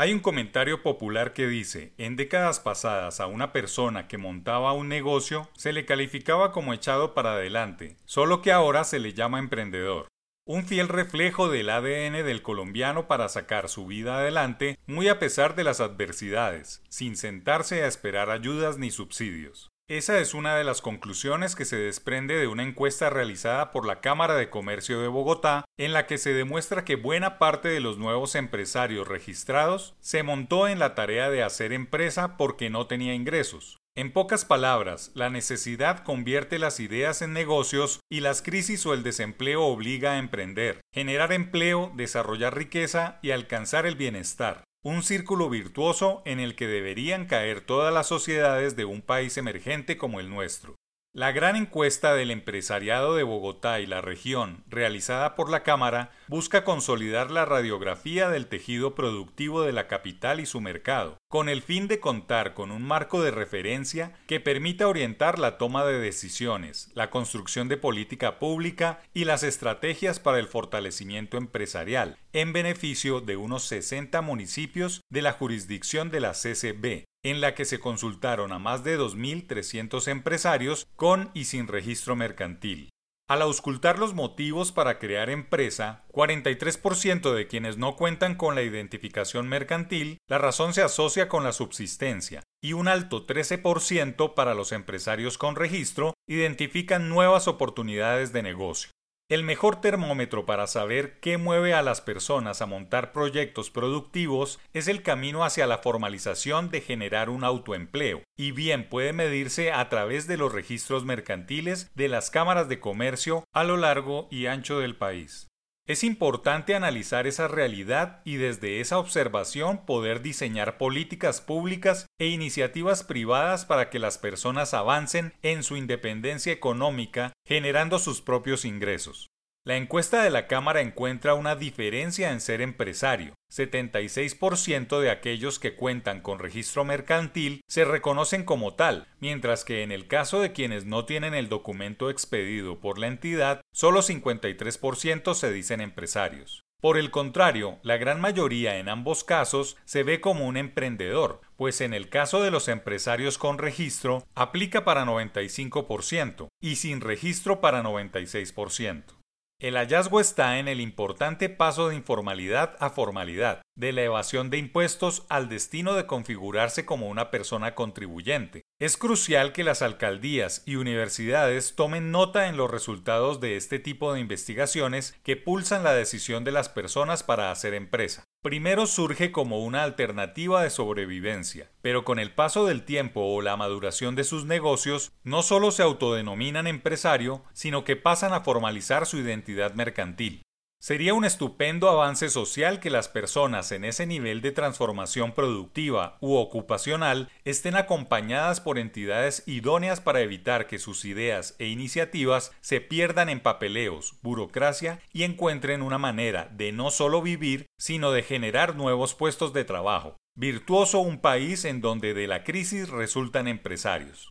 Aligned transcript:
Hay 0.00 0.12
un 0.12 0.20
comentario 0.20 0.84
popular 0.84 1.32
que 1.32 1.48
dice, 1.48 1.92
en 1.98 2.14
décadas 2.14 2.60
pasadas 2.60 3.18
a 3.18 3.26
una 3.26 3.52
persona 3.52 4.06
que 4.06 4.16
montaba 4.16 4.72
un 4.72 4.88
negocio 4.88 5.48
se 5.56 5.72
le 5.72 5.86
calificaba 5.86 6.52
como 6.52 6.72
echado 6.72 7.14
para 7.14 7.32
adelante, 7.32 7.96
solo 8.04 8.40
que 8.40 8.52
ahora 8.52 8.84
se 8.84 9.00
le 9.00 9.12
llama 9.12 9.40
emprendedor. 9.40 10.06
Un 10.46 10.64
fiel 10.66 10.86
reflejo 10.86 11.48
del 11.48 11.68
ADN 11.68 12.24
del 12.24 12.42
colombiano 12.42 13.08
para 13.08 13.28
sacar 13.28 13.68
su 13.68 13.86
vida 13.86 14.18
adelante, 14.18 14.78
muy 14.86 15.08
a 15.08 15.18
pesar 15.18 15.56
de 15.56 15.64
las 15.64 15.80
adversidades, 15.80 16.80
sin 16.88 17.16
sentarse 17.16 17.82
a 17.82 17.88
esperar 17.88 18.30
ayudas 18.30 18.78
ni 18.78 18.92
subsidios. 18.92 19.68
Esa 19.88 20.18
es 20.18 20.34
una 20.34 20.54
de 20.54 20.64
las 20.64 20.82
conclusiones 20.82 21.56
que 21.56 21.64
se 21.64 21.76
desprende 21.76 22.36
de 22.36 22.46
una 22.46 22.62
encuesta 22.62 23.08
realizada 23.08 23.70
por 23.70 23.86
la 23.86 24.02
Cámara 24.02 24.34
de 24.34 24.50
Comercio 24.50 25.00
de 25.00 25.08
Bogotá, 25.08 25.64
en 25.78 25.94
la 25.94 26.06
que 26.06 26.18
se 26.18 26.34
demuestra 26.34 26.84
que 26.84 26.96
buena 26.96 27.38
parte 27.38 27.68
de 27.68 27.80
los 27.80 27.96
nuevos 27.96 28.34
empresarios 28.34 29.08
registrados 29.08 29.94
se 30.00 30.22
montó 30.22 30.68
en 30.68 30.78
la 30.78 30.94
tarea 30.94 31.30
de 31.30 31.42
hacer 31.42 31.72
empresa 31.72 32.36
porque 32.36 32.68
no 32.68 32.86
tenía 32.86 33.14
ingresos. 33.14 33.78
En 33.96 34.12
pocas 34.12 34.44
palabras, 34.44 35.10
la 35.14 35.30
necesidad 35.30 36.04
convierte 36.04 36.58
las 36.58 36.80
ideas 36.80 37.22
en 37.22 37.32
negocios 37.32 38.00
y 38.10 38.20
las 38.20 38.42
crisis 38.42 38.84
o 38.84 38.92
el 38.92 39.02
desempleo 39.02 39.64
obliga 39.64 40.12
a 40.12 40.18
emprender, 40.18 40.82
generar 40.92 41.32
empleo, 41.32 41.92
desarrollar 41.96 42.54
riqueza 42.54 43.18
y 43.22 43.30
alcanzar 43.30 43.86
el 43.86 43.96
bienestar 43.96 44.67
un 44.82 45.02
círculo 45.02 45.50
virtuoso 45.50 46.22
en 46.24 46.38
el 46.38 46.54
que 46.54 46.66
deberían 46.66 47.26
caer 47.26 47.60
todas 47.60 47.92
las 47.92 48.06
sociedades 48.06 48.76
de 48.76 48.84
un 48.84 49.02
país 49.02 49.36
emergente 49.36 49.96
como 49.96 50.20
el 50.20 50.30
nuestro. 50.30 50.76
La 51.12 51.32
gran 51.32 51.56
encuesta 51.56 52.14
del 52.14 52.30
empresariado 52.30 53.16
de 53.16 53.24
Bogotá 53.24 53.80
y 53.80 53.86
la 53.86 54.00
región, 54.00 54.64
realizada 54.68 55.34
por 55.34 55.50
la 55.50 55.62
Cámara, 55.62 56.12
busca 56.28 56.64
consolidar 56.64 57.30
la 57.30 57.44
radiografía 57.44 58.28
del 58.28 58.46
tejido 58.46 58.94
productivo 58.94 59.62
de 59.62 59.72
la 59.72 59.88
capital 59.88 60.40
y 60.40 60.46
su 60.46 60.60
mercado, 60.60 61.18
con 61.28 61.48
el 61.48 61.62
fin 61.62 61.88
de 61.88 62.00
contar 62.00 62.54
con 62.54 62.70
un 62.70 62.82
marco 62.82 63.22
de 63.22 63.30
referencia 63.30 64.12
que 64.26 64.40
permita 64.40 64.88
orientar 64.88 65.38
la 65.38 65.58
toma 65.58 65.84
de 65.84 65.98
decisiones, 65.98 66.90
la 66.94 67.10
construcción 67.10 67.68
de 67.68 67.76
política 67.76 68.38
pública 68.38 69.00
y 69.14 69.24
las 69.24 69.42
estrategias 69.42 70.20
para 70.20 70.38
el 70.38 70.48
fortalecimiento 70.48 71.36
empresarial, 71.36 72.18
en 72.32 72.52
beneficio 72.52 73.20
de 73.20 73.36
unos 73.36 73.64
60 73.64 74.20
municipios 74.22 75.02
de 75.10 75.22
la 75.22 75.32
jurisdicción 75.32 76.10
de 76.10 76.20
la 76.20 76.32
CCB, 76.32 77.04
en 77.24 77.40
la 77.40 77.54
que 77.54 77.64
se 77.64 77.80
consultaron 77.80 78.52
a 78.52 78.58
más 78.58 78.84
de 78.84 78.98
2.300 78.98 80.08
empresarios 80.08 80.86
con 80.96 81.30
y 81.34 81.44
sin 81.44 81.66
registro 81.66 82.16
mercantil. 82.16 82.90
Al 83.28 83.42
auscultar 83.42 83.98
los 83.98 84.14
motivos 84.14 84.72
para 84.72 84.98
crear 84.98 85.28
empresa, 85.28 86.06
43% 86.12 87.34
de 87.34 87.46
quienes 87.46 87.76
no 87.76 87.94
cuentan 87.94 88.36
con 88.36 88.54
la 88.54 88.62
identificación 88.62 89.46
mercantil, 89.48 90.16
la 90.28 90.38
razón 90.38 90.72
se 90.72 90.80
asocia 90.80 91.28
con 91.28 91.44
la 91.44 91.52
subsistencia, 91.52 92.42
y 92.62 92.72
un 92.72 92.88
alto 92.88 93.26
13% 93.26 94.32
para 94.32 94.54
los 94.54 94.72
empresarios 94.72 95.36
con 95.36 95.56
registro 95.56 96.14
identifican 96.26 97.10
nuevas 97.10 97.48
oportunidades 97.48 98.32
de 98.32 98.42
negocio. 98.42 98.92
El 99.30 99.42
mejor 99.42 99.82
termómetro 99.82 100.46
para 100.46 100.66
saber 100.66 101.20
qué 101.20 101.36
mueve 101.36 101.74
a 101.74 101.82
las 101.82 102.00
personas 102.00 102.62
a 102.62 102.66
montar 102.66 103.12
proyectos 103.12 103.70
productivos 103.70 104.58
es 104.72 104.88
el 104.88 105.02
camino 105.02 105.44
hacia 105.44 105.66
la 105.66 105.76
formalización 105.76 106.70
de 106.70 106.80
generar 106.80 107.28
un 107.28 107.44
autoempleo, 107.44 108.22
y 108.38 108.52
bien 108.52 108.88
puede 108.88 109.12
medirse 109.12 109.70
a 109.70 109.86
través 109.90 110.28
de 110.28 110.38
los 110.38 110.50
registros 110.50 111.04
mercantiles 111.04 111.90
de 111.94 112.08
las 112.08 112.30
cámaras 112.30 112.70
de 112.70 112.80
comercio 112.80 113.44
a 113.52 113.64
lo 113.64 113.76
largo 113.76 114.28
y 114.30 114.46
ancho 114.46 114.78
del 114.80 114.96
país. 114.96 115.48
Es 115.88 116.04
importante 116.04 116.74
analizar 116.74 117.26
esa 117.26 117.48
realidad 117.48 118.20
y 118.26 118.36
desde 118.36 118.80
esa 118.80 118.98
observación 118.98 119.86
poder 119.86 120.20
diseñar 120.20 120.76
políticas 120.76 121.40
públicas 121.40 122.04
e 122.18 122.26
iniciativas 122.26 123.04
privadas 123.04 123.64
para 123.64 123.88
que 123.88 123.98
las 123.98 124.18
personas 124.18 124.74
avancen 124.74 125.32
en 125.40 125.62
su 125.62 125.78
independencia 125.78 126.52
económica 126.52 127.32
generando 127.46 127.98
sus 127.98 128.20
propios 128.20 128.66
ingresos. 128.66 129.28
La 129.68 129.76
encuesta 129.76 130.22
de 130.22 130.30
la 130.30 130.46
Cámara 130.46 130.80
encuentra 130.80 131.34
una 131.34 131.54
diferencia 131.54 132.32
en 132.32 132.40
ser 132.40 132.62
empresario. 132.62 133.34
76% 133.54 134.98
de 134.98 135.10
aquellos 135.10 135.58
que 135.58 135.76
cuentan 135.76 136.22
con 136.22 136.38
registro 136.38 136.86
mercantil 136.86 137.60
se 137.68 137.84
reconocen 137.84 138.44
como 138.44 138.72
tal, 138.76 139.08
mientras 139.20 139.66
que 139.66 139.82
en 139.82 139.92
el 139.92 140.06
caso 140.06 140.40
de 140.40 140.52
quienes 140.52 140.86
no 140.86 141.04
tienen 141.04 141.34
el 141.34 141.50
documento 141.50 142.08
expedido 142.08 142.80
por 142.80 142.98
la 142.98 143.08
entidad, 143.08 143.60
solo 143.70 144.00
53% 144.00 145.34
se 145.34 145.52
dicen 145.52 145.82
empresarios. 145.82 146.62
Por 146.80 146.96
el 146.96 147.10
contrario, 147.10 147.78
la 147.82 147.98
gran 147.98 148.22
mayoría 148.22 148.78
en 148.78 148.88
ambos 148.88 149.22
casos 149.22 149.76
se 149.84 150.02
ve 150.02 150.22
como 150.22 150.46
un 150.46 150.56
emprendedor, 150.56 151.42
pues 151.58 151.82
en 151.82 151.92
el 151.92 152.08
caso 152.08 152.42
de 152.42 152.50
los 152.50 152.68
empresarios 152.68 153.36
con 153.36 153.58
registro 153.58 154.24
aplica 154.34 154.86
para 154.86 155.04
95% 155.04 156.48
y 156.62 156.76
sin 156.76 157.02
registro 157.02 157.60
para 157.60 157.82
96%. 157.82 159.17
El 159.60 159.74
hallazgo 159.74 160.20
está 160.20 160.60
en 160.60 160.68
el 160.68 160.80
importante 160.80 161.48
paso 161.48 161.88
de 161.88 161.96
informalidad 161.96 162.76
a 162.78 162.90
formalidad, 162.90 163.62
de 163.74 163.92
la 163.92 164.04
evasión 164.04 164.50
de 164.50 164.58
impuestos 164.58 165.26
al 165.28 165.48
destino 165.48 165.94
de 165.94 166.06
configurarse 166.06 166.86
como 166.86 167.08
una 167.08 167.32
persona 167.32 167.74
contribuyente. 167.74 168.62
Es 168.78 168.96
crucial 168.96 169.52
que 169.52 169.64
las 169.64 169.82
alcaldías 169.82 170.62
y 170.64 170.76
universidades 170.76 171.74
tomen 171.74 172.12
nota 172.12 172.46
en 172.46 172.56
los 172.56 172.70
resultados 172.70 173.40
de 173.40 173.56
este 173.56 173.80
tipo 173.80 174.12
de 174.12 174.20
investigaciones 174.20 175.18
que 175.24 175.36
pulsan 175.36 175.82
la 175.82 175.92
decisión 175.92 176.44
de 176.44 176.52
las 176.52 176.68
personas 176.68 177.24
para 177.24 177.50
hacer 177.50 177.74
empresa. 177.74 178.27
Primero 178.40 178.86
surge 178.86 179.32
como 179.32 179.64
una 179.64 179.82
alternativa 179.82 180.62
de 180.62 180.70
sobrevivencia, 180.70 181.72
pero 181.82 182.04
con 182.04 182.20
el 182.20 182.32
paso 182.32 182.66
del 182.66 182.84
tiempo 182.84 183.20
o 183.22 183.42
la 183.42 183.56
maduración 183.56 184.14
de 184.14 184.22
sus 184.22 184.44
negocios, 184.44 185.10
no 185.24 185.42
solo 185.42 185.72
se 185.72 185.82
autodenominan 185.82 186.68
empresario, 186.68 187.42
sino 187.52 187.82
que 187.82 187.96
pasan 187.96 188.32
a 188.32 188.42
formalizar 188.42 189.06
su 189.06 189.18
identidad 189.18 189.74
mercantil. 189.74 190.42
Sería 190.80 191.12
un 191.12 191.24
estupendo 191.24 191.90
avance 191.90 192.28
social 192.28 192.78
que 192.78 192.88
las 192.88 193.08
personas 193.08 193.72
en 193.72 193.84
ese 193.84 194.06
nivel 194.06 194.40
de 194.40 194.52
transformación 194.52 195.32
productiva 195.32 196.18
u 196.20 196.36
ocupacional 196.36 197.28
estén 197.44 197.74
acompañadas 197.74 198.60
por 198.60 198.78
entidades 198.78 199.42
idóneas 199.46 200.00
para 200.00 200.20
evitar 200.20 200.68
que 200.68 200.78
sus 200.78 201.04
ideas 201.04 201.56
e 201.58 201.66
iniciativas 201.66 202.52
se 202.60 202.80
pierdan 202.80 203.28
en 203.28 203.40
papeleos, 203.40 204.14
burocracia 204.22 205.00
y 205.12 205.24
encuentren 205.24 205.82
una 205.82 205.98
manera 205.98 206.48
de 206.52 206.70
no 206.70 206.92
solo 206.92 207.22
vivir, 207.22 207.66
sino 207.76 208.12
de 208.12 208.22
generar 208.22 208.76
nuevos 208.76 209.16
puestos 209.16 209.52
de 209.52 209.64
trabajo. 209.64 210.16
Virtuoso 210.36 211.00
un 211.00 211.18
país 211.20 211.64
en 211.64 211.80
donde 211.80 212.14
de 212.14 212.28
la 212.28 212.44
crisis 212.44 212.88
resultan 212.88 213.48
empresarios. 213.48 214.30